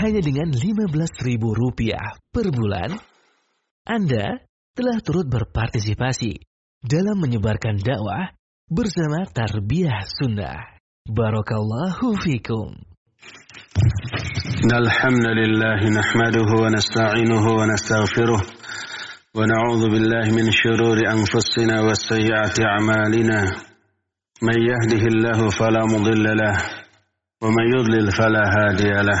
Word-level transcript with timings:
hanya 0.00 0.20
dengan 0.20 0.52
15 0.52 0.90
ribu 1.24 1.54
rupiah 1.54 2.18
per 2.34 2.50
bulan, 2.50 2.98
Anda 3.84 4.42
telah 4.74 4.98
turut 5.00 5.30
berpartisipasi 5.30 6.40
dalam 6.82 7.22
menyebarkan 7.22 7.80
dakwah 7.80 8.34
bersama 8.68 9.24
Tarbiyah 9.30 10.04
Sunnah. 10.08 10.80
Barakallahu 11.04 12.16
fikum. 12.20 12.94
الحمد 14.64 15.26
لله 15.40 15.80
نحمده 15.98 16.50
ونستعينه 16.62 17.44
ونستغفره 17.58 18.40
ونعوذ 19.34 19.82
بالله 19.90 20.26
من 20.30 20.46
شرور 20.50 20.98
أنفسنا 21.10 21.76
وسيئات 21.82 22.56
أعمالنا 22.60 23.40
من 24.42 24.58
يهده 24.70 25.02
الله 25.12 25.50
فلا 25.50 25.82
مضل 25.84 26.24
له 26.36 26.56
ومن 27.42 27.66
يضلل 27.76 28.10
فلا 28.10 28.44
هادي 28.56 28.92
له 29.08 29.20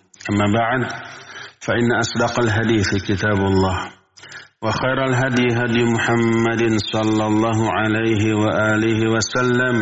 أما 0.29 0.45
بعد 0.59 0.81
فإن 1.59 1.91
أصدق 1.99 2.39
الحديث 2.39 2.87
كتاب 3.07 3.39
الله 3.51 3.77
وخير 4.63 5.05
الهدي 5.05 5.47
هدي 5.53 5.83
محمد 5.83 6.77
صلى 6.93 7.25
الله 7.25 7.71
عليه 7.71 8.33
وآله 8.33 9.09
وسلم 9.13 9.77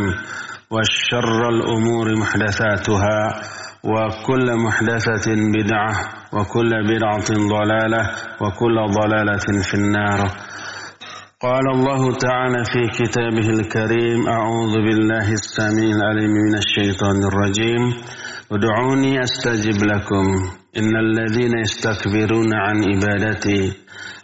وشر 0.71 1.49
الأمور 1.49 2.17
محدثاتها 2.21 3.41
وكل 3.83 4.47
محدثة 4.65 5.27
بدعة 5.57 5.93
وكل 6.33 6.71
بدعة 6.87 7.29
ضلالة 7.29 8.09
وكل 8.41 8.75
ضلالة 9.01 9.47
في 9.71 9.73
النار. 9.73 10.19
قال 11.41 11.65
الله 11.75 12.17
تعالى 12.17 12.63
في 12.65 13.03
كتابه 13.03 13.49
الكريم 13.59 14.27
أعوذ 14.29 14.73
بالله 14.85 15.31
السميع 15.31 15.95
العليم 15.95 16.31
من 16.31 16.55
الشيطان 16.57 17.17
الرجيم. 17.23 17.83
ادعوني 18.52 19.22
أستجب 19.22 19.78
لكم 19.82 20.26
إن 20.76 20.92
الذين 20.96 21.58
يستكبرون 21.58 22.54
عن 22.54 22.76
عبادتي 22.84 23.72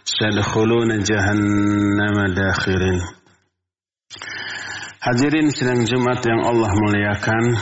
سيدخلون 0.03 0.89
جهنم 1.03 2.17
داخرين 2.35 3.01
Hadirin 5.01 5.49
sidang 5.49 5.81
Jumat 5.81 6.21
yang 6.21 6.45
Allah 6.45 6.69
muliakan. 6.77 7.57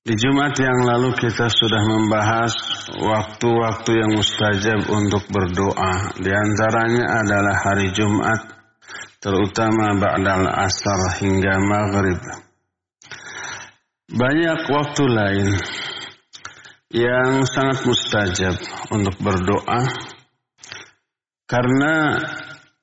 Di 0.00 0.16
Jumat 0.16 0.56
yang 0.56 0.80
lalu 0.88 1.12
kita 1.12 1.52
sudah 1.52 1.92
membahas 1.92 2.56
waktu-waktu 2.96 3.90
yang 4.00 4.16
mustajab 4.16 4.88
untuk 4.88 5.28
berdoa. 5.28 6.16
Di 6.16 6.32
antaranya 6.32 7.20
adalah 7.20 7.68
hari 7.68 7.92
Jumat, 7.92 8.48
terutama 9.20 9.92
ba'dal 10.00 10.48
asar 10.48 11.20
hingga 11.20 11.60
maghrib. 11.60 12.16
Banyak 14.07 14.71
waktu 14.71 15.03
lain 15.03 15.49
yang 16.95 17.43
sangat 17.43 17.83
mustajab 17.83 18.55
untuk 18.87 19.19
berdoa 19.19 19.83
karena 21.43 22.15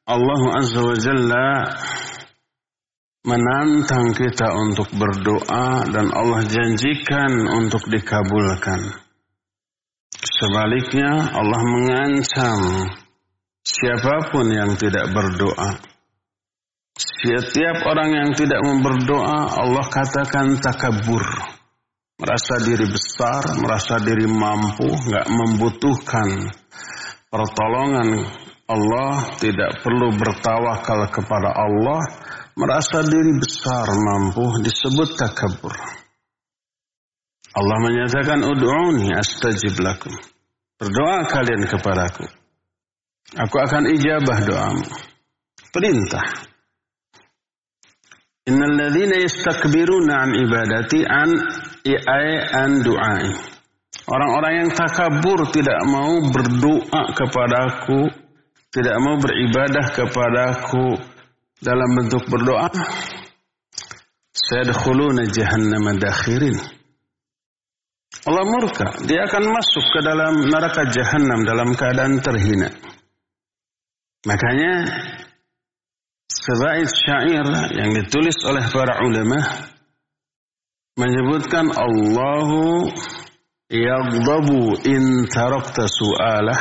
Allah 0.05 0.43
Azza 0.61 0.85
wa 0.85 0.93
Jalla 1.01 1.49
menantang 3.25 4.13
kita 4.13 4.53
untuk 4.53 4.93
berdoa 4.93 5.89
dan 5.89 6.13
Allah 6.13 6.45
janjikan 6.45 7.33
untuk 7.57 7.89
dikabulkan. 7.89 8.85
Sebaliknya 10.13 11.33
Allah 11.33 11.63
mengancam 11.65 12.85
siapa 13.65 14.29
pun 14.29 14.53
yang 14.53 14.77
tidak 14.77 15.09
berdoa. 15.09 15.94
Setiap 17.25 17.89
orang 17.89 18.11
yang 18.13 18.31
tidak 18.37 18.61
berdoa 18.61 19.49
Allah 19.57 19.87
katakan 19.89 20.61
takabur. 20.61 21.25
Merasa 22.21 22.61
diri 22.61 22.85
besar, 22.85 23.59
merasa 23.65 23.97
diri 23.97 24.29
mampu, 24.29 24.87
nggak 24.87 25.27
membutuhkan 25.33 26.53
pertolongan 27.33 28.29
Allah, 28.69 29.35
tidak 29.41 29.81
perlu 29.81 30.13
bertawakal 30.21 31.09
kepada 31.09 31.51
Allah, 31.57 32.01
merasa 32.61 33.03
diri 33.09 33.33
besar 33.41 33.89
mampu 33.89 34.61
disebut 34.61 35.17
takabur. 35.17 35.75
Allah 37.55 37.79
menyatakan 37.81 38.45
ud'uni 38.45 39.17
astajib 39.17 39.81
lakum. 39.81 40.13
Berdoa 40.77 41.25
kalian 41.25 41.65
kepadaku. 41.71 42.27
Aku 43.35 43.57
akan 43.59 43.89
ijabah 43.97 44.39
doamu. 44.45 44.87
Perintah. 45.73 46.54
Innal 48.45 48.75
ladzina 48.77 49.17
yastakbiruna 49.25 50.15
an 50.25 50.31
ibadati 50.37 51.01
an 51.07 51.31
iai 51.85 52.33
an 52.53 52.85
du'ai. 52.85 53.29
Orang-orang 54.05 54.53
yang 54.61 54.71
takabur 54.77 55.49
tidak 55.49 55.81
mau 55.89 56.21
berdoa 56.29 57.17
kepadaku, 57.17 58.13
tidak 58.69 58.97
mau 59.01 59.17
beribadah 59.17 59.87
kepadaku, 59.97 61.15
dalam 61.65 61.91
bentuk 61.97 62.29
berdoa 62.29 62.69
sayadkhuluna 64.37 65.25
jahannam 65.33 65.97
dakhirin 65.97 66.61
Allah 68.25 68.45
murka 68.45 69.05
dia 69.09 69.25
akan 69.25 69.45
masuk 69.49 69.85
ke 69.89 70.01
dalam 70.05 70.49
neraka 70.53 70.85
jahanam 70.93 71.41
dalam 71.49 71.73
keadaan 71.73 72.21
terhina 72.21 72.69
makanya 74.29 74.73
sebaik 76.29 76.89
syair 76.89 77.47
yang 77.75 77.91
ditulis 77.93 78.39
oleh 78.45 78.65
para 78.71 79.01
ulama 79.05 79.41
menyebutkan 80.97 81.73
Allahu 81.75 82.89
yaghdabu 83.73 84.79
in 84.87 85.27
tarakta 85.29 85.89
su'alah 85.89 86.61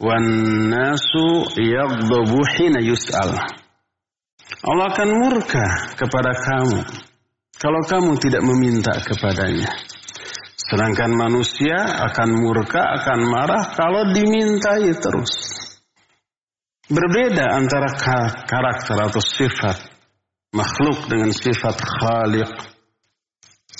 wan 0.00 0.24
nasu 0.70 1.48
yaghdabu 1.56 2.38
hina 2.56 2.80
yus'al 2.84 3.32
Allah 4.64 4.86
akan 4.92 5.08
murka 5.12 5.66
kepada 5.98 6.32
kamu 6.32 7.08
kalau 7.58 7.82
kamu 7.82 8.14
tidak 8.22 8.42
meminta 8.46 8.94
kepadanya. 9.02 9.66
Sedangkan 10.54 11.10
manusia 11.10 11.74
akan 12.06 12.28
murka, 12.38 12.78
akan 13.02 13.18
marah 13.26 13.74
kalau 13.74 14.14
dimintai 14.14 14.94
terus. 14.94 15.47
Berbeda 16.88 17.52
antara 17.52 17.92
karakter 18.48 18.96
atau 18.96 19.20
sifat 19.20 19.76
makhluk 20.56 21.04
dengan 21.04 21.28
sifat 21.28 21.76
khaliq. 21.76 22.48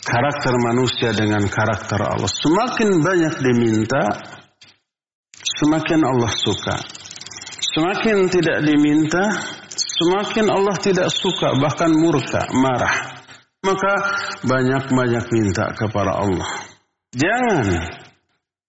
Karakter 0.04 0.54
manusia 0.60 1.16
dengan 1.16 1.40
karakter 1.48 2.00
Allah. 2.00 2.28
Semakin 2.28 3.00
banyak 3.00 3.34
diminta, 3.40 4.04
semakin 5.40 6.00
Allah 6.04 6.32
suka. 6.32 6.76
Semakin 7.76 8.28
tidak 8.28 8.64
diminta, 8.64 9.24
semakin 9.72 10.48
Allah 10.52 10.76
tidak 10.80 11.08
suka, 11.08 11.56
bahkan 11.60 11.92
murka, 11.92 12.44
marah. 12.56 13.24
Maka 13.64 13.94
banyak-banyak 14.44 15.24
minta 15.32 15.72
kepada 15.76 16.12
Allah. 16.24 16.50
Jangan 17.12 17.66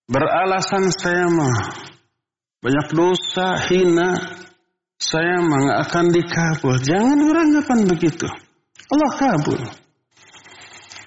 beralasan 0.08 0.92
saya 0.96 1.28
mah 1.28 1.56
banyak 2.60 2.88
dosa, 2.92 3.56
hina, 3.72 4.20
saya 5.00 5.40
akan 5.88 6.06
dikabul. 6.12 6.76
Jangan 6.84 7.20
beranggapan 7.24 7.80
begitu. 7.88 8.28
Allah 8.92 9.12
kabul. 9.16 9.62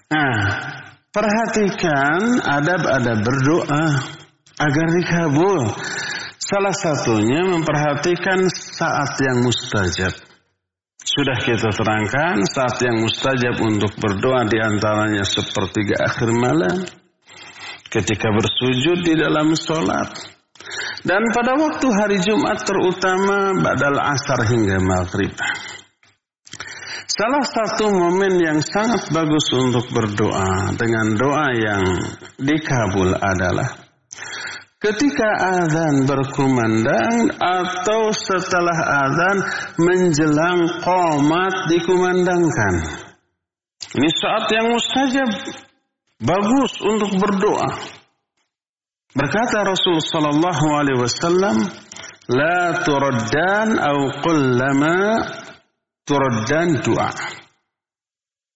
Nah, 0.08 0.40
perhatikan 1.12 2.40
adab-adab 2.40 3.18
berdoa. 3.20 3.84
agar 4.62 4.86
dikabul. 4.94 5.74
Salah 6.38 6.76
satunya 6.76 7.42
memperhatikan 7.50 8.46
saat 8.52 9.16
yang 9.18 9.42
mustajab. 9.42 10.14
Sudah 11.02 11.34
kita 11.42 11.74
terangkan 11.74 12.46
saat 12.46 12.78
yang 12.78 13.02
mustajab 13.02 13.58
untuk 13.58 13.90
berdoa 13.98 14.46
di 14.46 14.62
antaranya 14.62 15.26
sepertiga 15.26 16.06
akhir 16.06 16.30
malam. 16.30 16.86
Ketika 17.90 18.30
bersujud 18.30 19.02
di 19.02 19.18
dalam 19.18 19.52
sholat. 19.58 20.14
Dan 21.02 21.22
pada 21.34 21.58
waktu 21.58 21.86
hari 21.90 22.18
Jumat 22.22 22.62
terutama 22.62 23.58
badal 23.58 23.98
asar 23.98 24.46
hingga 24.46 24.78
maghrib. 24.78 25.34
Salah 27.10 27.42
satu 27.42 27.90
momen 27.90 28.38
yang 28.38 28.62
sangat 28.62 29.10
bagus 29.10 29.50
untuk 29.50 29.90
berdoa 29.90 30.72
dengan 30.78 31.18
doa 31.18 31.48
yang 31.58 31.84
dikabul 32.38 33.18
adalah 33.18 33.82
ketika 34.78 35.28
azan 35.62 36.06
berkumandang 36.06 37.34
atau 37.36 38.14
setelah 38.14 38.78
azan 39.06 39.38
menjelang 39.82 40.60
qomat 40.86 41.54
dikumandangkan. 41.70 42.74
Ini 43.92 44.08
saat 44.08 44.46
yang 44.54 44.66
mustajab 44.70 45.30
bagus 46.22 46.72
untuk 46.80 47.10
berdoa. 47.18 48.01
Berkata 49.12 49.60
Rasul 49.68 50.00
sallallahu 50.00 50.66
alaihi 50.72 51.00
wasallam, 51.00 51.56
"La 52.32 52.80
turaddan 52.80 53.76
aw 53.76 53.98
qullama 54.24 54.98
turaddan 56.08 56.80
doa. 56.80 57.10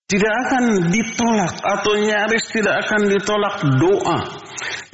Tidak 0.06 0.34
akan 0.46 0.64
ditolak 0.94 1.54
atau 1.60 1.92
nyaris 1.98 2.46
tidak 2.54 2.86
akan 2.86 3.10
ditolak 3.10 3.56
doa 3.82 4.18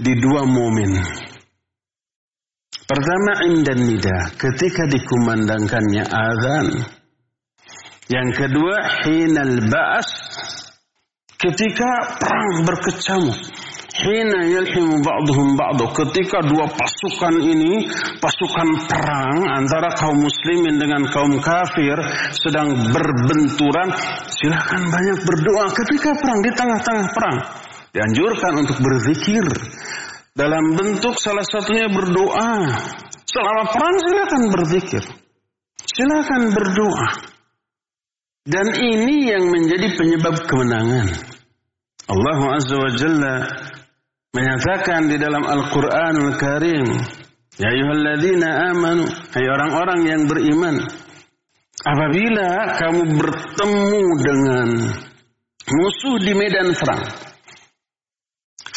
di 0.00 0.12
dua 0.16 0.48
momen. 0.48 0.98
Pertama 2.88 3.44
indan 3.44 3.88
nida 3.88 4.32
ketika 4.40 4.88
dikumandangkannya 4.88 6.04
azan. 6.04 6.66
Yang 8.10 8.28
kedua 8.44 8.76
hinal 9.04 9.64
ba'as 9.68 10.10
ketika 11.40 12.20
perang 12.20 12.68
berkecamuk. 12.68 13.40
Hina 14.02 14.50
ba'duhum 14.98 15.54
ba'du. 15.54 15.86
Ketika 15.94 16.42
dua 16.42 16.66
pasukan 16.66 17.38
ini, 17.38 17.86
pasukan 18.18 18.68
perang 18.90 19.46
antara 19.46 19.94
kaum 19.94 20.18
muslimin 20.18 20.82
dengan 20.82 21.06
kaum 21.06 21.38
kafir 21.38 21.94
sedang 22.34 22.90
berbenturan, 22.90 23.94
silahkan 24.26 24.82
banyak 24.90 25.18
berdoa 25.22 25.66
ketika 25.70 26.10
perang, 26.18 26.38
di 26.42 26.50
tengah-tengah 26.50 27.06
perang. 27.14 27.38
Dianjurkan 27.94 28.52
untuk 28.66 28.78
berzikir. 28.82 29.46
Dalam 30.34 30.74
bentuk 30.74 31.14
salah 31.22 31.46
satunya 31.46 31.86
berdoa. 31.86 32.74
Selama 33.22 33.64
perang 33.70 33.96
silahkan 34.02 34.42
berzikir. 34.50 35.02
Silahkan 35.78 36.42
berdoa. 36.50 37.08
Dan 38.42 38.66
ini 38.74 39.30
yang 39.30 39.46
menjadi 39.46 39.94
penyebab 39.94 40.42
kemenangan. 40.50 41.06
Allah 42.10 42.38
Azza 42.58 42.74
wa 42.74 42.90
Jalla 42.90 43.34
menyatakan 44.32 45.12
di 45.12 45.16
dalam 45.20 45.44
Al-Qur'anul 45.44 46.34
Karim, 46.40 46.88
"Ya 47.60 47.68
ayyuhalladzina 47.68 48.48
amanu", 48.72 49.04
hai 49.08 49.44
orang-orang 49.44 50.00
yang 50.08 50.22
beriman, 50.24 50.76
apabila 51.84 52.48
kamu 52.80 53.02
bertemu 53.20 54.04
dengan 54.24 54.68
musuh 55.68 56.16
di 56.24 56.32
medan 56.32 56.72
perang, 56.72 57.04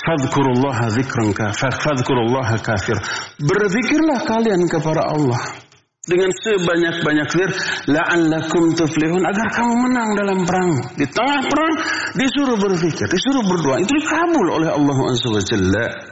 fadhkurullaha 0.06 0.94
dzikran 0.94 1.34
fadhkurullaha 1.34 2.62
kafir. 2.62 2.98
Berzikirlah 3.42 4.22
kalian 4.28 4.70
kepada 4.70 5.10
Allah 5.10 5.65
dengan 6.06 6.30
sebanyak-banyak 6.30 7.28
zikir 7.34 7.50
la'allakum 7.90 8.74
tuflihun 8.78 9.24
agar 9.26 9.48
kamu 9.54 9.74
menang 9.90 10.10
dalam 10.18 10.40
perang. 10.46 10.72
Di 10.98 11.06
tengah 11.10 11.42
perang 11.50 11.74
disuruh 12.18 12.58
berpikir, 12.58 13.08
disuruh 13.10 13.44
berdoa. 13.46 13.82
Itu 13.82 13.94
dikabul 13.98 14.48
oleh 14.50 14.70
Allah 14.74 14.96
Subhanahu 15.18 16.04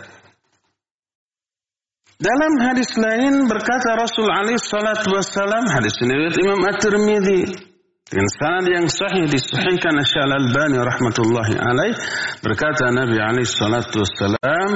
Dalam 2.24 2.54
hadis 2.62 2.92
lain 2.95 3.51
berkata 3.51 4.00
Rasul 4.00 4.31
alaihi 4.31 4.62
salatu 4.62 5.12
wassalam 5.12 5.68
hadis 5.68 5.98
ini 6.00 6.31
Imam 6.40 6.62
At-Tirmidzi 6.63 7.72
sanad 8.13 8.69
yang 8.69 8.86
sahih 8.86 9.25
disahihkan 9.25 9.98
Syekh 10.06 10.21
Al-Albani 10.30 10.77
rahmatullahi 10.77 11.57
alaih 11.57 11.94
berkata 12.45 12.94
Nabi 12.94 13.18
alaihi 13.18 13.50
salatu 13.50 14.06
wassalam 14.06 14.69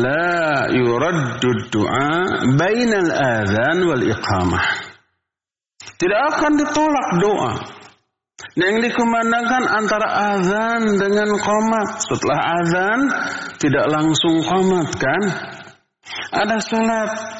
la 0.00 0.64
yuraddu 0.72 1.68
du'a 1.68 2.40
bainal 2.56 3.10
adzan 3.12 3.84
wal 3.84 4.00
iqamah. 4.00 4.64
Tidak 6.00 6.20
akan 6.32 6.52
ditolak 6.56 7.08
doa 7.20 7.52
yang 8.56 8.80
dikumandangkan 8.80 9.64
antara 9.68 10.08
azan 10.40 10.96
dengan 10.96 11.36
qomat 11.36 11.88
setelah 12.00 12.40
azan 12.64 13.00
tidak 13.60 13.86
langsung 13.92 14.40
qomat 14.40 14.88
kan? 14.96 15.22
Ada 16.32 16.56
salat 16.64 17.39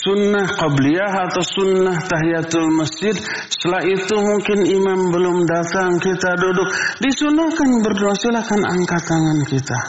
sunnah 0.00 0.48
qabliyah 0.56 1.12
atau 1.28 1.42
sunnah 1.44 1.96
tahiyatul 2.08 2.70
masjid. 2.76 3.16
Setelah 3.52 3.84
itu 3.84 4.14
mungkin 4.16 4.58
imam 4.64 5.12
belum 5.12 5.44
datang, 5.44 6.00
kita 6.00 6.36
duduk. 6.40 6.68
Disunahkan 7.04 7.68
berdoa, 7.84 8.14
silakan 8.16 8.60
angkat 8.64 9.02
tangan 9.04 9.38
kita. 9.48 9.80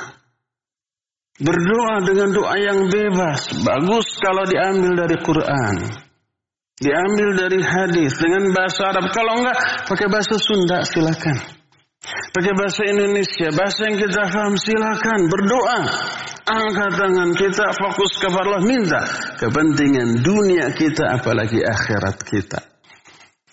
Berdoa 1.42 1.96
dengan 2.06 2.30
doa 2.36 2.56
yang 2.60 2.86
bebas. 2.92 3.50
Bagus 3.66 4.08
kalau 4.22 4.46
diambil 4.46 5.08
dari 5.08 5.18
Quran. 5.24 5.76
Diambil 6.82 7.30
dari 7.38 7.60
hadis 7.62 8.18
dengan 8.18 8.54
bahasa 8.54 8.90
Arab. 8.94 9.10
Kalau 9.14 9.38
enggak, 9.38 9.58
pakai 9.86 10.08
bahasa 10.10 10.36
Sunda 10.38 10.82
silakan. 10.86 11.61
Pakai 12.02 12.54
bahasa 12.58 12.82
Indonesia, 12.90 13.54
bahasa 13.54 13.82
yang 13.86 13.98
kita 14.02 14.26
paham 14.26 14.58
silakan 14.58 15.20
berdoa. 15.30 15.82
Angkat 16.42 16.92
tangan 16.98 17.30
kita 17.38 17.66
fokus 17.78 18.18
kepada 18.18 18.58
Allah 18.58 18.66
minta 18.66 19.02
kepentingan 19.38 20.26
dunia 20.26 20.74
kita 20.74 21.22
apalagi 21.22 21.62
akhirat 21.62 22.18
kita. 22.26 22.60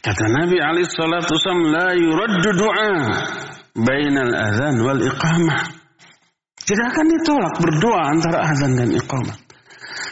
Kata 0.01 0.25
Nabi 0.33 0.57
alaihi 0.57 0.89
salatu 0.89 1.37
wasallam 1.37 1.69
la 1.69 1.89
yuraddu 1.93 2.51
du'a 2.57 2.95
bainal 3.77 4.33
azan 4.33 4.77
wal 4.81 5.03
iqamah. 5.05 5.61
Tidak 6.57 6.87
akan 6.89 7.07
ditolak 7.13 7.55
berdoa 7.61 8.03
antara 8.09 8.39
azan 8.49 8.73
dan 8.81 8.91
iqamah. 8.97 9.37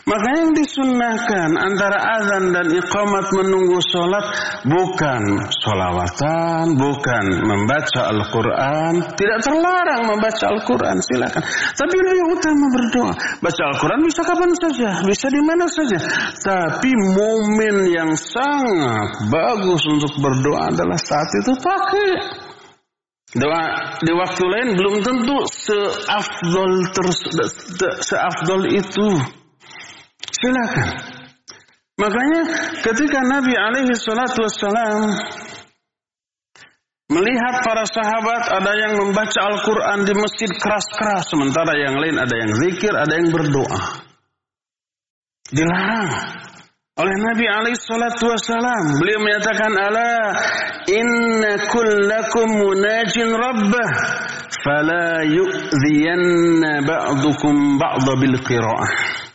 Maka 0.06 0.38
yang 0.38 0.54
disunnahkan 0.54 1.50
antara 1.58 1.98
azan 1.98 2.54
dan 2.54 2.70
iqamat 2.70 3.26
menunggu 3.34 3.82
sholat 3.90 4.22
bukan 4.62 5.22
sholawatan, 5.50 6.78
bukan 6.78 7.24
membaca 7.42 8.14
Al-Quran. 8.14 9.02
Tidak 9.02 9.38
terlarang 9.42 10.06
membaca 10.06 10.46
Al-Quran, 10.46 11.02
silakan. 11.02 11.42
Tapi 11.74 11.96
lebih 11.98 12.22
utama 12.38 12.66
berdoa. 12.70 13.12
Baca 13.42 13.62
Al-Quran 13.66 14.00
bisa 14.06 14.22
kapan 14.22 14.50
saja, 14.54 14.90
bisa 15.02 15.26
di 15.26 15.42
mana 15.42 15.66
saja. 15.66 15.98
Tapi 16.38 16.90
momen 17.18 17.90
yang 17.90 18.14
sangat 18.14 19.26
bagus 19.26 19.90
untuk 19.90 20.14
berdoa 20.22 20.70
adalah 20.70 21.02
saat 21.02 21.34
itu 21.34 21.50
pakai. 21.58 22.10
Doa 23.34 23.62
di 24.06 24.14
waktu 24.14 24.44
lain 24.54 24.68
belum 24.78 25.02
tentu 25.02 25.50
seafdol 25.50 26.94
terus 26.94 27.18
seafdol 28.06 28.70
itu. 28.70 29.42
Silakan. 30.36 30.88
Makanya 31.96 32.42
ketika 32.84 33.18
Nabi 33.24 33.56
alaihi 33.56 33.96
salatu 33.96 34.44
wassalam 34.44 35.16
melihat 37.08 37.64
para 37.64 37.88
sahabat 37.88 38.52
ada 38.52 38.72
yang 38.76 39.00
membaca 39.00 39.40
Al-Quran 39.48 40.04
di 40.04 40.12
masjid 40.12 40.50
keras-keras. 40.52 41.32
Sementara 41.32 41.72
yang 41.80 41.96
lain 41.96 42.20
ada 42.20 42.34
yang 42.36 42.52
zikir, 42.52 42.92
ada 42.92 43.16
yang 43.16 43.32
berdoa. 43.32 44.04
Dilarang 45.48 46.12
oleh 46.96 47.16
Nabi 47.32 47.46
alaihi 47.48 47.80
salatu 47.80 48.28
wassalam. 48.28 49.00
Beliau 49.00 49.20
menyatakan, 49.20 49.72
Ala 49.72 50.16
inna 50.88 51.60
kullakum 51.68 52.48
munajin 52.60 53.32
rabbah. 53.32 53.90
Fala 54.64 55.24
yu'ziyanna 55.24 56.84
ba'dukum 56.84 57.80
ba'da 57.80 58.12
bil 58.20 58.36
qira'ah. 58.40 59.25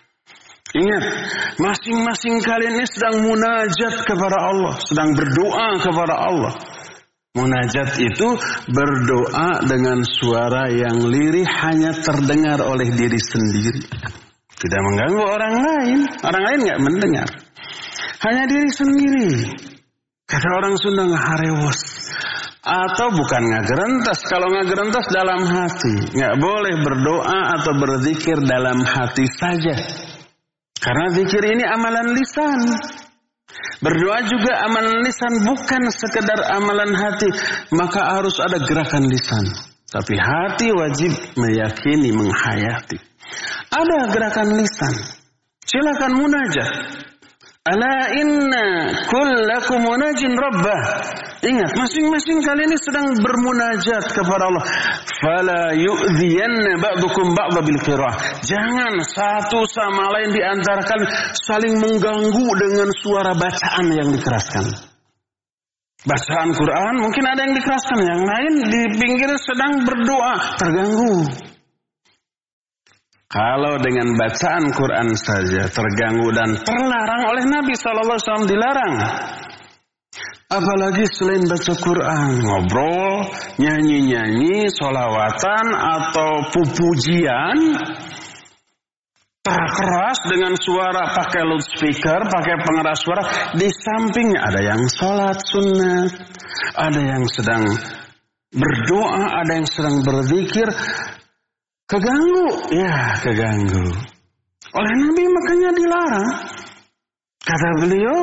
Ingat, 0.71 1.03
masing-masing 1.59 2.39
kalian 2.47 2.79
ini 2.79 2.87
sedang 2.87 3.27
munajat 3.27 4.07
kepada 4.07 4.37
Allah, 4.39 4.79
sedang 4.87 5.11
berdoa 5.11 5.67
kepada 5.83 6.15
Allah. 6.15 6.53
Munajat 7.31 7.95
itu 7.99 8.27
berdoa 8.71 9.63
dengan 9.67 10.03
suara 10.03 10.67
yang 10.67 10.99
lirih 11.11 11.47
hanya 11.47 11.95
terdengar 11.95 12.59
oleh 12.63 12.87
diri 12.91 13.19
sendiri. 13.19 13.83
Tidak 14.51 14.81
mengganggu 14.83 15.23
orang 15.23 15.55
lain. 15.55 15.99
Orang 16.27 16.43
lain 16.43 16.59
nggak 16.67 16.81
mendengar. 16.83 17.27
Hanya 18.27 18.43
diri 18.51 18.71
sendiri. 18.71 19.31
Kata 20.27 20.47
orang 20.59 20.75
Sunda 20.79 21.07
harewos. 21.07 21.79
atau 22.61 23.09
bukan 23.09 23.41
ngagerentas 23.41 24.21
kalau 24.29 24.53
ngagerentas 24.53 25.09
dalam 25.09 25.41
hati 25.49 26.13
nggak 26.13 26.37
boleh 26.37 26.77
berdoa 26.85 27.57
atau 27.57 27.73
berzikir 27.73 28.37
dalam 28.45 28.85
hati 28.85 29.25
saja 29.25 29.73
karena 30.81 31.05
zikir 31.13 31.43
ini 31.45 31.61
amalan 31.61 32.17
lisan. 32.17 32.59
Berdoa 33.81 34.19
juga 34.25 34.65
amalan 34.65 35.05
lisan 35.05 35.33
bukan 35.45 35.83
sekedar 35.93 36.41
amalan 36.57 36.89
hati. 36.97 37.29
Maka 37.73 38.17
harus 38.17 38.33
ada 38.41 38.57
gerakan 38.65 39.05
lisan. 39.05 39.45
Tapi 39.89 40.17
hati 40.17 40.73
wajib 40.73 41.13
meyakini 41.37 42.09
menghayati. 42.13 42.97
Ada 43.69 44.09
gerakan 44.09 44.49
lisan. 44.57 44.93
Silakan 45.61 46.17
munajat 46.17 46.69
Ala 47.61 48.09
inna 48.17 48.89
kullakum 49.05 49.85
munajin 49.85 50.33
rabbah. 50.33 50.81
Ingat, 51.45 51.77
masing-masing 51.77 52.41
kalian 52.41 52.73
ini 52.73 52.77
sedang 52.81 53.05
bermunajat 53.21 54.17
kepada 54.17 54.49
Allah. 54.49 54.65
Fala 55.21 55.69
yu'dhiyanna 55.77 56.81
ba'dukum 56.81 57.37
ba'da 57.37 57.61
bil 57.61 57.77
qira'ah. 57.85 58.41
Jangan 58.49 58.97
satu 59.05 59.61
sama 59.69 60.09
lain 60.09 60.33
di 60.33 60.41
antara 60.41 60.81
kalian 60.81 61.05
saling 61.37 61.77
mengganggu 61.77 62.49
dengan 62.65 62.89
suara 62.97 63.37
bacaan 63.37 63.85
yang 63.93 64.09
dikeraskan. 64.09 64.65
Bacaan 66.01 66.49
Quran 66.57 66.93
mungkin 66.97 67.23
ada 67.29 67.45
yang 67.45 67.53
dikeraskan, 67.61 67.99
yang 68.01 68.21
lain 68.25 68.53
di 68.73 68.81
pinggir 68.97 69.29
sedang 69.37 69.85
berdoa, 69.85 70.57
terganggu. 70.57 71.29
Kalau 73.31 73.79
dengan 73.79 74.11
bacaan 74.19 74.75
Quran 74.75 75.15
saja 75.15 75.63
terganggu 75.71 76.35
dan 76.35 76.51
terlarang 76.67 77.31
oleh 77.31 77.47
Nabi 77.47 77.71
SAW 77.79 78.43
dilarang. 78.43 78.95
Apalagi 80.51 81.07
selain 81.15 81.47
baca 81.47 81.73
Quran, 81.79 82.43
ngobrol, 82.43 83.23
nyanyi-nyanyi, 83.55 84.67
solawatan 84.75 85.63
atau 85.71 86.51
pupujian, 86.51 87.55
terkeras 89.39 90.19
dengan 90.27 90.51
suara 90.59 91.15
pakai 91.15 91.47
loudspeaker, 91.47 92.27
pakai 92.27 92.55
pengeras 92.67 92.99
suara. 92.99 93.23
Di 93.55 93.71
sampingnya 93.71 94.43
ada 94.43 94.59
yang 94.59 94.81
sholat 94.91 95.39
sunnah, 95.39 96.03
ada 96.75 96.99
yang 96.99 97.23
sedang 97.31 97.63
berdoa, 98.51 99.23
ada 99.39 99.51
yang 99.55 99.67
sedang 99.71 100.03
berzikir, 100.03 100.67
Keganggu, 101.91 102.71
ya 102.71 103.19
keganggu. 103.19 103.91
Oleh 104.71 104.93
Nabi 104.95 105.23
makanya 105.27 105.69
dilarang. 105.75 106.29
Kata 107.43 107.69
beliau, 107.83 108.19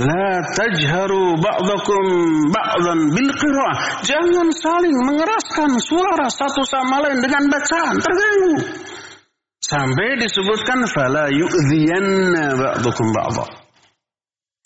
La 0.00 0.40
tajharu 0.56 1.36
ba'dakum 1.44 2.04
ba'dan 2.48 3.12
bil 3.12 3.28
qira'ah. 3.36 4.00
Jangan 4.00 4.48
saling 4.48 4.96
mengeraskan 4.96 5.76
suara 5.76 6.32
satu 6.32 6.64
sama 6.64 7.04
lain 7.04 7.20
dengan 7.20 7.52
bacaan, 7.52 8.00
terganggu. 8.00 8.64
Sampai 9.60 10.16
disebutkan 10.24 10.88
fala 10.88 11.28
yu'dhiyanna 11.28 12.44
ba'dukum 12.56 13.12
ba'dha. 13.12 13.59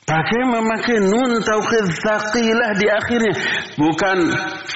Pakai 0.05 0.43
memakai 0.45 1.01
nun 1.01 1.41
tauhid 1.41 1.87
thaqilah 2.05 2.71
di 2.77 2.87
akhirnya. 2.93 3.35
Bukan 3.81 4.19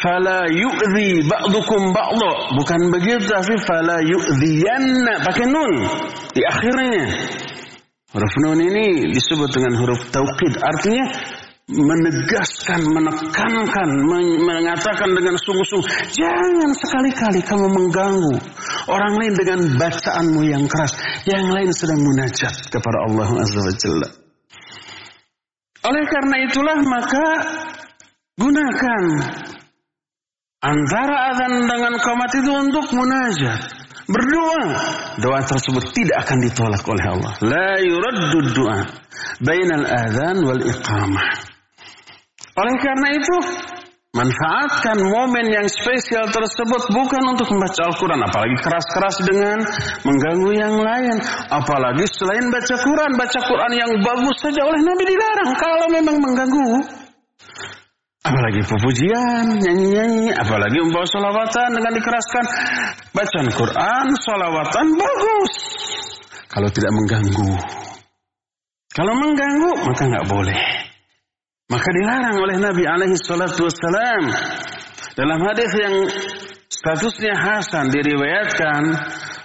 fala 0.00 0.48
yu'zi 0.48 1.20
ba'dukum 1.28 1.92
ba'dha. 1.92 2.56
Bukan 2.56 2.80
begitu 2.88 3.28
tapi 3.28 3.60
fala 3.68 4.00
yu'ziyanna. 4.08 5.20
Pakai 5.28 5.44
nun 5.52 5.72
di 6.32 6.40
akhirnya. 6.48 7.04
Huruf 8.08 8.34
nun 8.40 8.56
ini 8.56 9.12
disebut 9.12 9.52
dengan 9.52 9.76
huruf 9.84 10.00
tauhid. 10.08 10.64
Artinya 10.64 11.04
menegaskan, 11.68 12.80
menekankan, 12.88 13.88
mengatakan 14.48 15.12
dengan 15.12 15.36
sungguh-sungguh. 15.36 16.16
Jangan 16.16 16.72
sekali-kali 16.72 17.44
kamu 17.44 17.68
mengganggu 17.68 18.32
orang 18.88 19.12
lain 19.20 19.34
dengan 19.36 19.60
bacaanmu 19.76 20.40
yang 20.48 20.64
keras. 20.64 20.96
Yang 21.28 21.44
lain 21.52 21.70
sedang 21.76 22.00
munajat 22.00 22.72
kepada 22.72 23.12
Allah 23.12 23.28
Azza 23.44 23.60
wa 23.60 23.76
Jalla. 23.76 24.17
Oleh 25.86 26.04
karena 26.10 26.36
itulah 26.42 26.78
maka 26.82 27.26
gunakan 28.34 29.04
antara 30.58 31.16
azan 31.34 31.54
dengan 31.70 31.94
komat 32.02 32.30
itu 32.34 32.50
untuk 32.50 32.86
munajat. 32.90 33.60
Berdoa. 34.08 34.64
Doa 35.20 35.40
tersebut 35.44 35.92
tidak 35.92 36.24
akan 36.24 36.38
ditolak 36.40 36.82
oleh 36.88 37.04
Allah. 37.12 37.32
La 37.44 37.70
yuraddu 37.84 38.56
doa. 38.56 38.88
Bainal 39.44 39.84
azan 39.84 40.40
wal 40.48 40.64
iqamah. 40.64 41.28
Oleh 42.58 42.76
karena 42.80 43.08
itu, 43.14 43.36
Manfaatkan 44.18 44.98
momen 44.98 45.46
yang 45.46 45.70
spesial 45.70 46.26
tersebut 46.34 46.90
bukan 46.90 47.22
untuk 47.30 47.54
membaca 47.54 47.86
Al-Quran. 47.86 48.18
Apalagi 48.18 48.56
keras-keras 48.58 49.16
dengan 49.22 49.62
mengganggu 50.02 50.50
yang 50.58 50.74
lain. 50.74 51.22
Apalagi 51.54 52.02
selain 52.18 52.50
baca 52.50 52.74
Quran. 52.82 53.14
Baca 53.14 53.40
Quran 53.46 53.72
yang 53.78 53.90
bagus 54.02 54.36
saja 54.42 54.66
oleh 54.66 54.82
Nabi 54.82 55.06
dilarang. 55.06 55.50
Kalau 55.54 55.86
memang 55.94 56.16
mengganggu. 56.18 56.70
Apalagi 58.26 58.60
pujian, 58.66 59.62
nyanyi-nyanyi. 59.62 60.34
Apalagi 60.34 60.82
membawa 60.82 61.06
salawatan 61.06 61.78
dengan 61.78 61.92
dikeraskan. 61.94 62.44
Bacaan 63.14 63.48
Quran, 63.54 64.06
salawatan 64.18 64.86
bagus. 64.98 65.54
Kalau 66.50 66.68
tidak 66.74 66.90
mengganggu. 66.90 67.54
Kalau 68.98 69.14
mengganggu, 69.14 69.70
maka 69.86 70.02
nggak 70.10 70.26
boleh. 70.26 70.58
Maka 71.68 71.88
dilarang 71.92 72.36
oleh 72.40 72.56
Nabi 72.56 72.84
alaihi 72.88 73.20
salatu 73.20 73.68
wassalam. 73.68 74.24
Dalam 75.12 75.36
hadis 75.44 75.68
yang 75.76 75.94
statusnya 76.72 77.36
hasan 77.36 77.92
diriwayatkan 77.92 78.82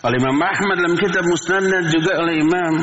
oleh 0.07 0.17
Imam 0.23 0.39
Ahmad 0.39 0.79
dalam 0.79 0.95
kitab 0.95 1.27
Musnad 1.27 1.91
juga 1.91 2.23
oleh 2.23 2.39
Imam 2.39 2.79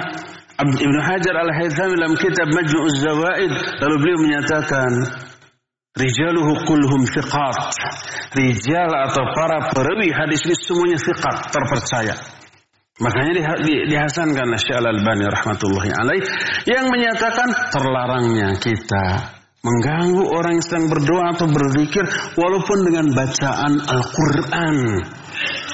Ibn 0.61 0.97
Hajar 1.01 1.35
al-Haythami 1.41 1.97
dalam 1.97 2.15
kitab 2.21 2.53
Majmu'uz 2.53 3.01
Zawaid. 3.01 3.53
Lalu 3.81 3.97
beliau 4.05 4.19
menyatakan 4.21 4.93
rijaluhu 5.97 6.61
kulluhum 6.69 7.09
thiqat. 7.09 7.57
Rijal 8.37 8.93
atau 8.93 9.25
para 9.33 9.73
perawi 9.73 10.13
hadis 10.13 10.45
ini 10.45 10.57
semuanya 10.61 10.99
thiqat 11.01 11.49
terpercaya 11.49 12.40
Makanya 13.01 13.33
di, 13.33 13.43
di, 13.65 13.75
dihasankan 13.89 14.53
Syekh 14.61 14.77
Al-Albani 14.77 15.25
rahmatullahi 15.25 15.91
alaih 15.97 16.21
yang 16.69 16.93
menyatakan 16.93 17.49
terlarangnya 17.73 18.61
kita 18.61 19.37
mengganggu 19.61 20.25
orang 20.25 20.61
yang 20.61 20.65
sedang 20.65 20.87
berdoa 20.89 21.25
atau 21.37 21.49
berzikir 21.49 22.05
walaupun 22.37 22.79
dengan 22.85 23.07
bacaan 23.13 23.73
Al-Qur'an 23.77 24.77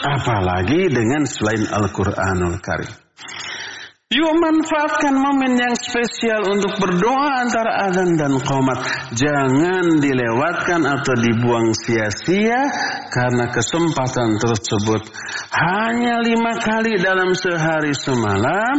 apalagi 0.06 0.90
dengan 0.90 1.22
selain 1.26 1.66
Al-Qur'anul 1.66 2.62
Karim. 2.62 3.05
Yuk 4.06 4.38
manfaatkan 4.38 5.18
momen 5.18 5.58
yang 5.58 5.74
spesial 5.74 6.46
untuk 6.46 6.78
berdoa 6.78 7.42
antara 7.42 7.90
azan 7.90 8.14
dan 8.14 8.38
qomat. 8.38 8.86
Jangan 9.18 9.98
dilewatkan 9.98 10.86
atau 10.86 11.14
dibuang 11.18 11.74
sia-sia 11.74 12.70
karena 13.10 13.50
kesempatan 13.50 14.38
tersebut 14.38 15.10
hanya 15.50 16.22
lima 16.22 16.54
kali 16.54 17.02
dalam 17.02 17.34
sehari 17.34 17.90
semalam. 17.98 18.78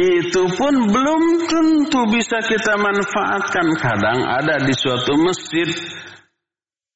Itu 0.00 0.48
pun 0.56 0.88
belum 0.88 1.52
tentu 1.52 2.08
bisa 2.08 2.40
kita 2.40 2.72
manfaatkan. 2.80 3.76
Kadang 3.76 4.24
ada 4.24 4.56
di 4.56 4.72
suatu 4.72 5.20
masjid 5.20 5.68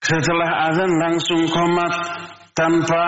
setelah 0.00 0.72
azan 0.72 0.96
langsung 0.96 1.44
komat 1.52 1.92
tanpa 2.56 3.04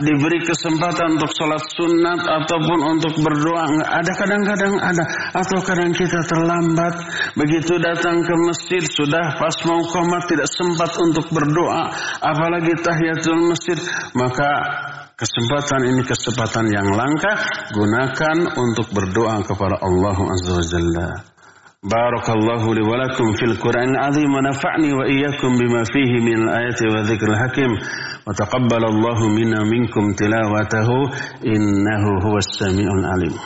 diberi 0.00 0.40
kesempatan 0.40 1.20
untuk 1.20 1.28
sholat 1.36 1.60
sunat 1.76 2.24
ataupun 2.24 2.78
untuk 2.96 3.20
berdoa. 3.20 3.68
Ada 3.84 4.12
kadang-kadang 4.16 4.74
ada. 4.80 5.04
Atau 5.36 5.60
kadang 5.60 5.92
kita 5.92 6.24
terlambat 6.24 6.96
begitu 7.36 7.76
datang 7.76 8.24
ke 8.24 8.34
masjid 8.48 8.80
sudah 8.80 9.36
pas 9.36 9.52
mau 9.68 9.84
komat 9.92 10.24
tidak 10.32 10.48
sempat 10.48 10.90
untuk 11.04 11.28
berdoa. 11.28 11.92
Apalagi 12.24 12.72
tahiyatul 12.80 13.52
masjid 13.52 13.76
maka 14.16 14.50
kesempatan 15.20 15.84
ini 15.92 16.02
kesempatan 16.08 16.72
yang 16.72 16.88
langka 16.88 17.36
gunakan 17.76 18.56
untuk 18.56 18.88
berdoa 18.96 19.44
kepada 19.44 19.84
Allah 19.84 20.16
azza 20.32 20.52
wajalla 20.64 21.37
بارك 21.84 22.30
الله 22.30 22.74
لي 22.74 22.80
ولكم 22.82 23.32
في 23.32 23.44
القرآن 23.44 23.88
العظيم 23.90 24.34
ونفعني 24.34 24.92
وإياكم 24.92 25.48
بما 25.58 25.84
فيه 25.84 26.12
من 26.24 26.42
الآيات 26.42 26.82
والذكر 26.82 27.26
الحكيم 27.32 27.70
وتقبل 28.26 28.84
الله 28.84 29.28
منا 29.28 29.64
منكم 29.64 30.12
تلاوته 30.12 30.88
إنه 31.46 32.04
هو 32.22 32.36
السميع 32.38 32.88
العليم 32.98 33.38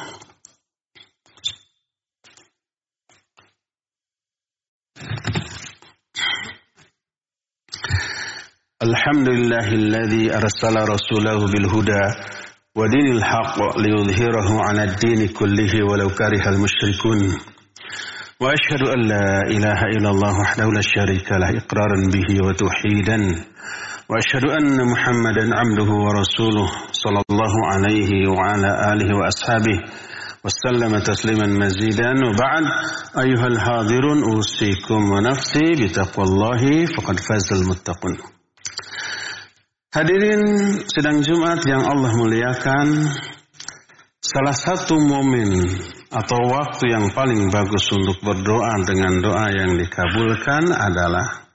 الحمد 8.83 9.29
لله 9.29 9.69
الذي 9.73 10.37
أرسل 10.37 10.77
رسوله 10.89 11.47
بالهدى 11.53 12.05
ودين 12.77 13.13
الحق 13.17 13.79
ليظهره 13.79 14.63
على 14.65 14.85
الدين 14.85 15.29
كله 15.29 15.73
ولو 15.91 16.09
كره 16.09 16.49
المشركون 16.49 17.52
وأشهد 18.41 18.83
أن 18.89 19.01
لا 19.09 19.41
إله 19.47 19.81
إلا 19.97 20.11
الله 20.11 20.41
وحده 20.41 20.65
لا 20.65 20.81
شريك 20.81 21.33
له 21.33 21.51
إقرارا 21.59 21.99
به 22.15 22.29
وتوحيدا 22.47 23.19
وأشهد 24.11 24.45
أن 24.45 24.77
محمدا 24.93 25.45
عبده 25.59 25.91
ورسوله 25.93 26.69
صلى 26.93 27.21
الله 27.31 27.53
عليه 27.73 28.11
وعلى 28.29 28.93
آله 28.93 29.09
وأصحابه 29.19 29.79
وسلم 30.45 30.99
تسليما 30.99 31.47
مزيدا 31.47 32.11
وبعد 32.27 32.65
أيها 33.19 33.47
الحاضرون 33.47 34.23
أوصيكم 34.23 35.11
ونفسي 35.13 35.67
بتقوى 35.81 36.25
الله 36.27 36.87
فقد 36.87 37.21
فاز 37.21 37.49
المتقون 37.53 38.17
Hadirin 39.93 40.41
sidang 40.89 41.21
Jumat 41.21 41.61
yang 41.69 41.85
Allah 41.85 42.17
muliakan, 42.17 43.13
salah 44.25 44.57
satu 44.57 44.97
momen 44.97 45.69
atau 46.13 46.41
waktu 46.45 46.93
yang 46.93 47.09
paling 47.17 47.49
bagus 47.49 47.89
untuk 47.89 48.21
berdoa 48.21 48.77
dengan 48.85 49.25
doa 49.25 49.49
yang 49.49 49.81
dikabulkan 49.81 50.69
adalah 50.69 51.49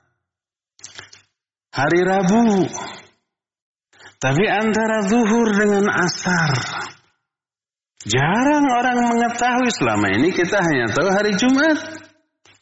hari 1.69 2.01
Rabu. 2.01 2.65
Tapi 4.17 4.43
antara 4.49 5.05
zuhur 5.05 5.53
dengan 5.53 5.93
asar. 5.93 6.57
Jarang 8.01 8.65
orang 8.65 9.13
mengetahui 9.13 9.69
selama 9.69 10.09
ini 10.09 10.33
kita 10.33 10.57
hanya 10.57 10.89
tahu 10.89 11.05
hari 11.05 11.37
Jumat. 11.37 11.77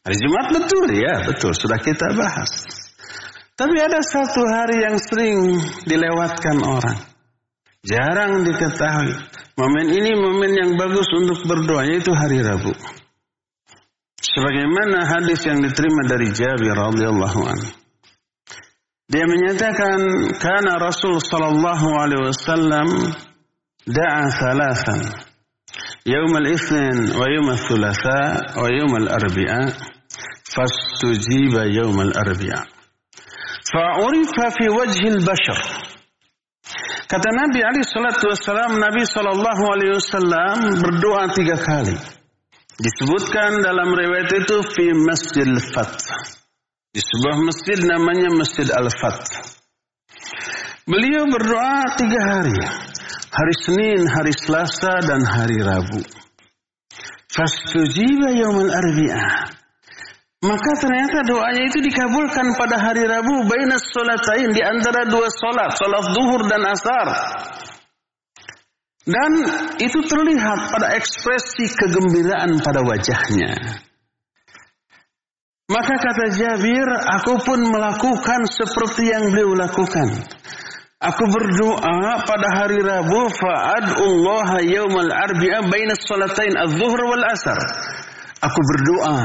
Hari 0.03 0.17
Jumat 0.19 0.47
betul 0.51 0.99
ya, 0.99 1.23
betul 1.23 1.55
sudah 1.55 1.79
kita 1.79 2.11
bahas. 2.11 2.51
Tapi 3.55 3.75
ada 3.79 4.03
satu 4.03 4.43
hari 4.43 4.83
yang 4.83 4.99
sering 4.99 5.63
dilewatkan 5.87 6.59
orang. 6.59 6.99
Jarang 7.87 8.43
diketahui. 8.43 9.15
Momen 9.58 9.86
ini 9.92 10.12
momen 10.16 10.52
yang 10.56 10.70
bagus 10.80 11.06
untuk 11.12 11.44
berdoa 11.44 11.84
yaitu 11.84 12.14
hari 12.16 12.40
Rabu. 12.40 12.72
Sebagaimana 14.20 15.04
hadis 15.04 15.40
yang 15.44 15.60
diterima 15.60 16.06
dari 16.08 16.32
Jabir 16.32 16.76
radhiyallahu 16.76 17.40
anhu. 17.44 17.70
Dia 19.10 19.26
menyatakan 19.26 19.98
karena 20.38 20.78
Rasul 20.78 21.18
sallallahu 21.18 21.86
alaihi 21.98 22.24
wasallam 22.30 22.88
da'a 23.84 24.30
thalathan. 24.30 25.30
يوم 26.06 26.36
الاثنين 26.36 27.12
ويوم 27.20 27.50
الثلاثاء 27.50 28.62
ويوم 28.62 28.96
الأربعاء 28.96 29.68
فاستجيب 30.56 31.54
يوم 31.76 32.00
الأربعاء 32.00 32.66
Fa'urifa 33.70 34.50
fi 34.50 34.66
wajhil 34.66 35.22
bashar. 35.22 35.60
Kata 37.05 37.29
Nabi 37.29 37.61
Ali 37.61 37.85
Shallallahu 37.85 38.33
Wasallam, 38.33 38.71
Nabi 38.81 39.03
Shallallahu 39.05 39.63
Alaihi 39.77 39.93
Wasallam 39.93 40.57
berdoa 40.81 41.29
tiga 41.37 41.53
kali. 41.61 41.93
Disebutkan 42.81 43.61
dalam 43.61 43.93
riwayat 43.93 44.33
itu 44.33 44.57
fi 44.73 44.89
Masjid 45.05 45.45
Al-Fat. 45.45 46.01
Di 46.89 46.99
sebuah 46.99 47.37
masjid 47.45 47.79
namanya 47.85 48.33
Masjid 48.33 48.67
Al-Fat. 48.73 49.21
Beliau 50.89 51.29
berdoa 51.29 51.93
tiga 51.93 52.19
hari. 52.25 52.57
Hari 53.35 53.53
Senin, 53.61 54.01
hari 54.09 54.33
Selasa, 54.33 54.97
dan 55.05 55.21
hari 55.29 55.61
Rabu. 55.61 56.01
Fastujiba 57.29 58.33
yawmal 58.33 58.71
arbi'ah. 58.73 59.64
Maka 60.45 60.71
ternyata 60.77 61.25
doanya 61.25 61.63
itu 61.65 61.81
dikabulkan 61.81 62.53
pada 62.53 62.77
hari 62.77 63.01
Rabu 63.09 63.49
bainas 63.49 63.81
salatain 63.89 64.53
di 64.53 64.61
antara 64.61 65.09
dua 65.09 65.25
salat, 65.33 65.73
salat 65.73 66.05
zuhur 66.13 66.45
dan 66.45 66.61
asar. 66.69 67.07
Dan 69.05 69.31
itu 69.81 70.05
terlihat 70.05 70.69
pada 70.69 70.93
ekspresi 70.97 71.65
kegembiraan 71.73 72.61
pada 72.61 72.85
wajahnya. 72.85 73.53
Maka 75.65 75.97
kata 75.97 76.25
Jabir, 76.37 76.89
aku 76.93 77.41
pun 77.41 77.57
melakukan 77.65 78.45
seperti 78.45 79.09
yang 79.09 79.33
beliau 79.33 79.57
lakukan. 79.57 80.29
Aku 81.01 81.25
berdoa 81.25 82.21
pada 82.21 82.47
hari 82.53 82.85
Rabu 82.85 83.33
fa'adullah 83.33 84.61
yaumal 84.61 85.09
arbi'a 85.09 85.65
bainas 85.73 86.05
salatain 86.05 86.53
az-zuhr 86.53 87.01
wal 87.01 87.25
asar. 87.33 87.57
Aku 88.45 88.61
berdoa 88.61 89.17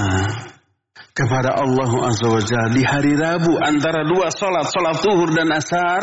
kepada 1.15 1.59
Allah 1.59 1.91
Azza 2.11 2.29
wa 2.31 2.43
Jalla 2.43 2.71
di 2.71 2.83
hari 2.87 3.15
Rabu 3.19 3.59
antara 3.59 4.07
dua 4.07 4.31
salat, 4.31 4.71
salat 4.71 4.99
zuhur 5.03 5.31
dan 5.35 5.51
asar. 5.53 6.03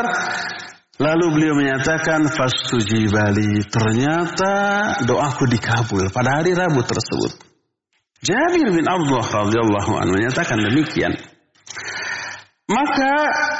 Lalu 0.98 1.26
beliau 1.30 1.54
menyatakan 1.54 2.26
fastujibali. 2.26 3.62
Ternyata 3.70 4.54
doaku 5.06 5.46
dikabul 5.46 6.10
pada 6.10 6.42
hari 6.42 6.58
Rabu 6.58 6.82
tersebut. 6.82 7.38
Jabir 8.26 8.74
bin 8.74 8.82
Abdullah 8.82 9.30
radhiyallahu 9.30 9.92
anhu 9.94 10.18
menyatakan 10.18 10.58
demikian. 10.58 11.14
Maka 12.68 13.14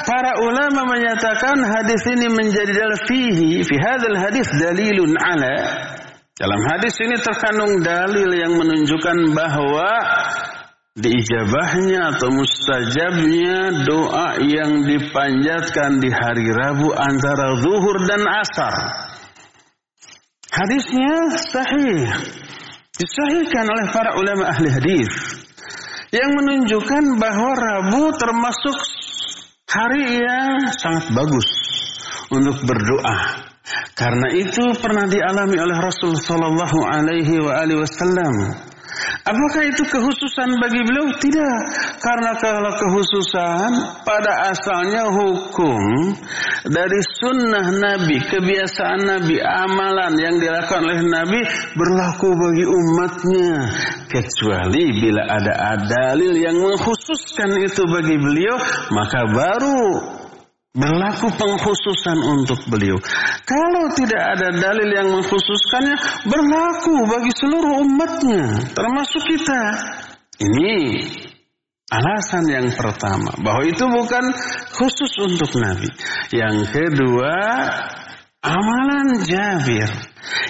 para 0.04 0.42
ulama 0.44 0.84
menyatakan 0.84 1.56
hadis 1.64 2.02
ini 2.10 2.28
menjadi 2.28 2.72
dalil 2.74 3.00
fihi 3.08 3.62
fi 3.64 3.74
hadzal 3.80 4.18
hadis 4.18 4.50
dalilun 4.52 5.16
ala 5.16 5.56
dalam 6.36 6.60
hadis 6.70 6.94
ini 7.00 7.16
terkandung 7.16 7.80
dalil 7.80 8.30
yang 8.36 8.52
menunjukkan 8.54 9.32
bahwa 9.32 9.90
diijabahnya 10.96 12.16
atau 12.16 12.28
mustajabnya 12.32 13.84
doa 13.84 14.40
yang 14.40 14.86
dipanjatkan 14.86 16.00
di 16.00 16.10
hari 16.10 16.48
Rabu 16.48 16.94
antara 16.94 17.58
zuhur 17.60 17.96
dan 18.08 18.22
asar. 18.24 18.74
Hadisnya 20.48 21.38
sahih. 21.52 22.08
Disahihkan 22.98 23.66
oleh 23.68 23.86
para 23.94 24.18
ulama 24.18 24.50
ahli 24.50 24.74
hadis 24.74 25.12
yang 26.10 26.34
menunjukkan 26.34 27.20
bahwa 27.20 27.52
Rabu 27.54 28.10
termasuk 28.18 28.78
hari 29.70 30.18
yang 30.18 30.66
sangat 30.74 31.06
bagus 31.14 31.46
untuk 32.32 32.58
berdoa. 32.64 33.46
Karena 33.94 34.32
itu 34.34 34.74
pernah 34.80 35.04
dialami 35.06 35.62
oleh 35.62 35.76
Rasul 35.78 36.16
sallallahu 36.16 36.78
alaihi 36.88 37.38
wasallam 37.76 38.34
Apakah 39.28 39.62
itu 39.68 39.82
kekhususan 39.84 40.56
bagi 40.56 40.80
beliau? 40.82 41.12
Tidak. 41.14 41.58
Karena 42.00 42.32
kalau 42.40 42.72
kekhususan 42.72 43.70
pada 44.02 44.52
asalnya 44.52 45.04
hukum 45.10 46.16
dari 46.64 47.00
sunnah 47.20 47.66
Nabi, 47.76 48.16
kebiasaan 48.24 49.04
Nabi, 49.04 49.36
amalan 49.42 50.12
yang 50.16 50.36
dilakukan 50.40 50.80
oleh 50.80 51.00
Nabi 51.04 51.40
berlaku 51.76 52.28
bagi 52.32 52.64
umatnya. 52.64 53.52
Kecuali 54.08 54.84
bila 54.96 55.22
ada 55.28 55.76
dalil 55.84 56.32
yang 56.32 56.56
mengkhususkan 56.56 57.52
itu 57.60 57.84
bagi 57.84 58.16
beliau, 58.16 58.56
maka 58.96 59.28
baru 59.28 59.82
Berlaku 60.76 61.32
pengkhususan 61.32 62.18
untuk 62.28 62.60
beliau. 62.68 63.00
Kalau 63.48 63.88
tidak 63.96 64.20
ada 64.36 64.52
dalil 64.52 64.88
yang 64.92 65.08
mengkhususkannya, 65.10 65.96
berlaku 66.28 67.08
bagi 67.08 67.32
seluruh 67.34 67.80
umatnya, 67.82 68.68
termasuk 68.76 69.22
kita. 69.32 69.62
Ini 70.38 71.02
alasan 71.88 72.44
yang 72.52 72.68
pertama, 72.76 73.32
bahwa 73.40 73.64
itu 73.64 73.80
bukan 73.80 74.24
khusus 74.76 75.12
untuk 75.24 75.50
Nabi. 75.56 75.88
Yang 76.36 76.56
kedua, 76.68 77.32
amalan 78.42 79.26
Jabir 79.26 79.90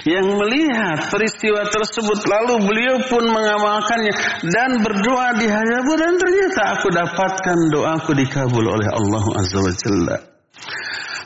yang 0.05 0.27
melihat 0.37 1.09
peristiwa 1.09 1.65
tersebut 1.67 2.19
lalu 2.27 2.53
beliau 2.67 2.97
pun 3.09 3.23
mengamalkannya 3.25 4.13
dan 4.47 4.79
berdoa 4.83 5.39
di 5.39 5.47
hadapan 5.49 5.97
dan 5.97 6.13
ternyata 6.19 6.61
aku 6.77 6.87
dapatkan 6.93 7.57
doaku 7.73 8.11
dikabul 8.15 8.65
oleh 8.65 8.89
Allah 8.91 9.23
Azza 9.39 9.59
wa 9.59 9.73
Jalla. 9.73 10.17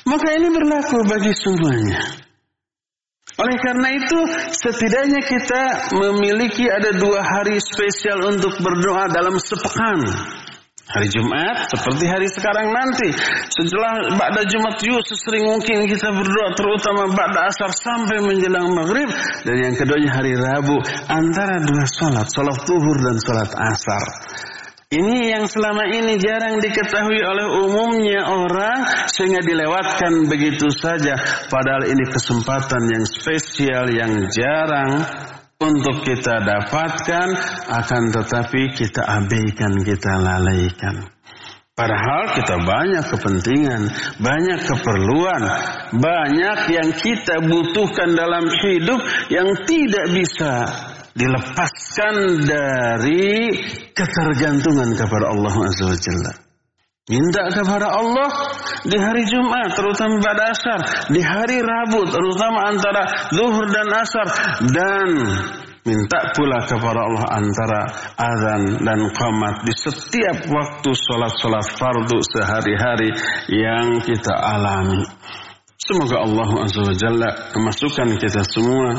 Maka 0.03 0.27
ini 0.35 0.47
berlaku 0.51 0.97
bagi 1.07 1.31
semuanya. 1.31 2.23
Oleh 3.33 3.57
karena 3.57 3.89
itu, 3.97 4.19
setidaknya 4.53 5.25
kita 5.25 5.63
memiliki 5.97 6.69
ada 6.69 6.93
dua 6.93 7.17
hari 7.25 7.57
spesial 7.57 8.29
untuk 8.29 8.61
berdoa 8.61 9.09
dalam 9.09 9.33
sepekan. 9.41 10.05
Hari 10.93 11.09
Jumat 11.09 11.73
seperti 11.73 12.05
hari 12.05 12.29
sekarang 12.29 12.69
nanti. 12.69 13.09
Setelah 13.49 14.13
Ba'da 14.13 14.45
Jumat 14.45 14.77
yuk 14.85 15.01
sesering 15.09 15.49
mungkin 15.49 15.89
kita 15.89 16.13
berdoa 16.13 16.53
terutama 16.53 17.09
Ba'da 17.09 17.49
Asar 17.49 17.73
sampai 17.73 18.21
menjelang 18.21 18.69
Maghrib. 18.77 19.09
Dan 19.41 19.57
yang 19.57 19.73
keduanya 19.73 20.13
hari 20.13 20.37
Rabu 20.37 20.77
antara 21.09 21.65
dua 21.65 21.85
sholat. 21.89 22.29
Sholat 22.29 22.57
Tuhur 22.69 22.97
dan 23.01 23.17
sholat 23.25 23.49
Asar. 23.57 24.05
Ini 24.93 25.33
yang 25.33 25.49
selama 25.49 25.89
ini 25.89 26.21
jarang 26.21 26.61
diketahui 26.61 27.17
oleh 27.25 27.47
umumnya 27.65 28.29
orang 28.29 29.09
sehingga 29.09 29.41
dilewatkan 29.41 30.29
begitu 30.29 30.69
saja. 30.69 31.17
Padahal 31.49 31.89
ini 31.89 32.05
kesempatan 32.05 32.85
yang 32.93 33.05
spesial 33.09 33.89
yang 33.89 34.29
jarang 34.29 35.01
untuk 35.63 36.03
kita 36.03 36.43
dapatkan 36.43 37.27
akan 37.71 38.03
tetapi 38.11 38.75
kita 38.75 39.01
abaikan, 39.07 39.79
kita 39.87 40.19
lalaikan. 40.19 41.07
Padahal 41.73 42.37
kita 42.37 42.55
banyak 42.61 43.05
kepentingan, 43.09 43.81
banyak 44.21 44.59
keperluan, 44.61 45.41
banyak 45.97 46.59
yang 46.69 46.89
kita 46.93 47.41
butuhkan 47.41 48.13
dalam 48.13 48.45
hidup 48.45 49.01
yang 49.33 49.49
tidak 49.65 50.05
bisa 50.13 50.69
dilepaskan 51.17 52.45
dari 52.45 53.57
ketergantungan 53.97 54.93
kepada 54.93 55.33
Allah 55.33 55.55
Azza 55.65 55.85
wa 55.89 55.97
Jalla. 55.97 56.52
Minta 57.03 57.51
kepada 57.51 57.99
Allah 57.99 58.31
di 58.87 58.95
hari 58.95 59.27
Jumat, 59.27 59.75
terutama 59.75 60.23
pada 60.23 60.55
asar, 60.55 60.79
di 61.11 61.19
hari 61.19 61.59
Rabu, 61.59 62.07
terutama 62.07 62.71
antara 62.71 63.27
zuhur 63.27 63.67
dan 63.67 63.91
asar, 63.91 64.27
dan 64.71 65.11
minta 65.83 66.31
pula 66.31 66.63
kepada 66.63 67.03
Allah 67.03 67.27
antara 67.27 67.81
azan 68.15 68.87
dan 68.87 69.03
qamat 69.19 69.67
di 69.67 69.75
setiap 69.75 70.47
waktu 70.47 70.89
sholat-sholat 70.95 71.75
fardu 71.75 72.23
sehari-hari 72.23 73.11
yang 73.51 73.99
kita 73.99 74.31
alami. 74.39 75.03
Semoga 75.75 76.23
Allah 76.23 76.49
Azza 76.63 76.87
wa 76.87 76.95
Jalla 76.95 77.29
memasukkan 77.51 78.15
kita 78.15 78.47
semua 78.47 78.95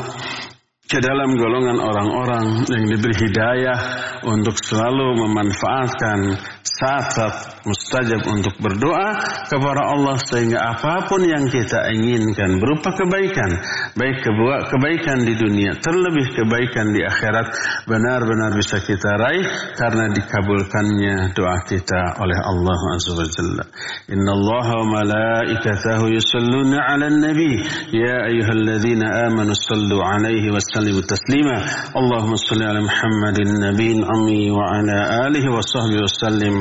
ke 0.85 1.01
dalam 1.01 1.33
golongan 1.33 1.81
orang-orang 1.81 2.61
yang 2.69 2.85
diberi 2.85 3.17
hidayah 3.17 3.79
untuk 4.21 4.53
selalu 4.61 5.17
memanfaatkan 5.17 6.37
saat-saat 6.61 7.65
mustajab 7.65 8.21
untuk 8.29 8.53
berdoa 8.61 9.17
kepada 9.49 9.81
Allah 9.95 10.17
sehingga 10.21 10.59
apa 10.61 11.09
pun 11.09 11.23
yang 11.25 11.49
kita 11.49 11.89
inginkan 11.89 12.61
berupa 12.61 12.93
kebaikan, 12.93 13.49
baik 13.97 14.21
kebaikan 14.69 15.25
di 15.25 15.33
dunia, 15.33 15.77
terlebih 15.81 16.35
kebaikan 16.35 16.93
di 16.93 17.01
akhirat 17.01 17.47
benar-benar 17.89 18.53
bisa 18.53 18.81
kita 18.83 19.17
raih 19.17 19.45
karena 19.77 20.11
dikabulkannya 20.13 21.33
doa 21.33 21.59
kita 21.65 22.21
oleh 22.21 22.37
Allah 22.37 22.79
Azza 22.93 23.13
wa 23.13 23.25
Jalla. 23.25 23.65
Inna 24.11 24.31
Allah 24.35 24.67
wa 24.69 24.85
malaikatahu 25.01 26.11
yusalluna 26.13 26.77
'alan 26.81 27.23
nabi 27.23 27.61
ya 27.93 28.29
ayyuhalladzina 28.29 29.31
amanu 29.31 29.57
sallu 29.57 30.01
'alaihi 30.01 30.51
wa 30.51 30.61
salli 30.75 32.65
'ala 32.65 32.81
Muhammadin 32.81 33.49
nabiyyin 33.63 34.03
ummi 34.03 34.51
wa 34.51 34.63
'ala 34.75 34.97
alihi 35.25 35.47
wa 35.47 35.61
sahbihi 35.63 36.01
wa 36.01 36.07
sallim. 36.07 36.55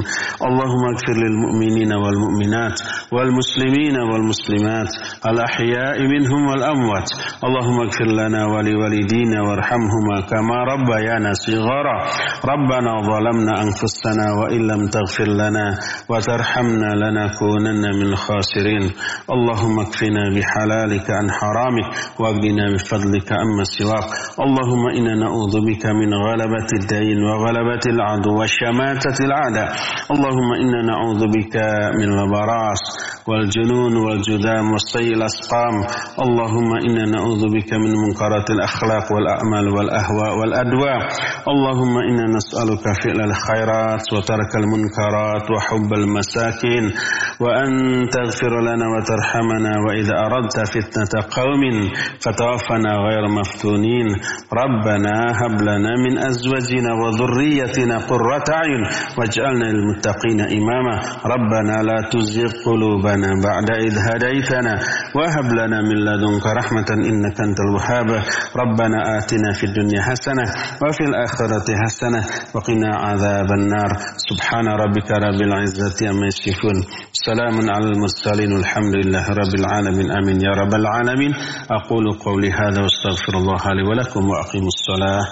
اللهم 0.49 0.83
اغفر 0.93 1.17
للمؤمنين 1.25 1.93
والمؤمنات 1.93 2.77
والمسلمين 3.13 3.97
والمسلمات 4.11 4.91
الأحياء 5.27 5.97
منهم 6.15 6.43
والأموات. 6.49 7.09
اللهم 7.45 7.79
اغفر 7.81 8.09
لنا 8.21 8.47
ولوالدينا 8.47 9.39
وارحمهما 9.43 10.17
كما 10.31 10.57
ربيانا 10.73 11.33
صغارا. 11.33 11.97
ربنا 12.53 12.93
ظلمنا 13.11 13.55
أنفسنا 13.63 14.27
وإن 14.41 14.61
لم 14.71 14.83
تغفر 14.89 15.29
لنا 15.43 15.67
وترحمنا 16.11 16.91
لنكونن 17.03 17.83
من 17.99 18.07
الخاسرين. 18.13 18.85
اللهم 19.35 19.81
اكفنا 19.81 20.25
بحلالك 20.35 21.07
عن 21.11 21.27
حرامك 21.31 21.87
وأغننا 22.21 22.65
بفضلك 22.75 23.29
أما 23.33 23.65
سواك. 23.65 24.04
اللهم 24.47 24.85
إنا 24.99 25.15
نعوذ 25.15 25.55
بك 25.69 25.87
من 25.87 26.11
غلبة 26.15 26.69
الدين 26.81 27.19
وغلبة 27.25 27.85
العدو 27.87 28.41
وشماتة 28.41 29.25
الأعداء 29.25 29.69
اللهم 30.15 30.51
إنا 30.63 30.81
نعوذ 30.91 31.23
بك 31.37 31.57
من 31.99 32.11
البراس 32.19 32.83
والجنون 33.29 33.97
والجذام 33.97 34.73
والسيء 34.73 35.13
الأسقام. 35.19 35.77
اللهم 36.25 36.71
إنا 36.89 37.05
نعوذ 37.15 37.43
بك 37.57 37.71
من 37.73 37.93
منكرات 38.05 38.51
الأخلاق 38.51 39.13
والأعمال 39.13 39.67
والأهواء 39.77 40.39
والأدواء. 40.39 41.01
اللهم 41.53 41.95
إنا 42.09 42.25
نسألك 42.37 42.85
فعل 43.03 43.21
الخيرات 43.31 44.13
وترك 44.13 44.53
المنكرات 44.63 45.47
وحب 45.51 45.91
المساكين. 46.01 46.85
وأن 47.41 47.71
تغفر 48.17 48.61
لنا 48.69 48.87
وترحمنا. 48.95 49.73
وإذا 49.89 50.15
أردت 50.27 50.57
فتنة 50.75 51.13
قوم 51.39 51.63
فتوفنا 52.25 52.93
غير 53.07 53.29
مفتونين. 53.39 53.94
ربنا 54.53 55.15
هب 55.41 55.63
لنا 55.63 55.93
من 56.05 56.19
أزواجنا 56.19 56.91
وذريتنا 56.95 57.97
قرة 57.99 58.45
أعين 58.53 58.83
واجعلنا 59.19 59.65
للمتقين 59.65 60.41
إماما. 60.41 60.95
ربنا 61.35 61.83
لا 61.83 61.99
تزغ 62.13 62.53
قلوبنا 62.67 63.31
بعد 63.45 63.71
إذ 63.71 63.95
هديتنا 64.09 64.75
وهب 65.17 65.53
لنا 65.53 65.79
من 65.89 65.99
لدنك 66.07 66.47
رحمة 66.47 66.89
إنك 66.91 67.41
أنت 67.41 67.59
الوهاب. 67.67 68.09
ربنا 68.57 69.19
آتنا 69.19 69.53
في 69.53 69.65
الدنيا 69.65 70.03
حسنة 70.03 70.45
وفي 70.83 71.05
الآخرة 71.05 71.69
حسنة 71.85 72.25
وقنا 72.55 72.97
عذاب 72.97 73.49
النار. 73.59 73.91
سبحان 74.29 74.67
ربك 74.69 75.11
رب 75.11 75.41
العزة 75.49 76.11
أما 76.11 76.27
يصفون. 76.27 76.77
سلام 77.13 77.71
على 77.71 77.87
المرسلين 77.87 78.53
والحمد 78.53 78.95
لله 78.95 79.29
رب 79.29 79.55
العالمين. 79.61 80.11
آمين 80.11 80.41
يا 80.41 80.51
رب 80.51 80.75
العالمين. 80.75 81.33
أقول 81.71 82.05
قولي 82.25 82.51
هذا 82.53 82.81
واستغفر 83.05 83.37
الله 83.39 83.75
لي 83.75 83.83
ولكم 83.89 84.29
وأقيموا 84.31 84.69
الصلاة. 84.69 85.25